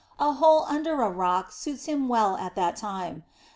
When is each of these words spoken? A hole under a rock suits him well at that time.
A 0.19 0.31
hole 0.31 0.65
under 0.67 1.03
a 1.03 1.11
rock 1.11 1.51
suits 1.51 1.85
him 1.85 2.07
well 2.07 2.35
at 2.37 2.55
that 2.55 2.75
time. 2.75 3.23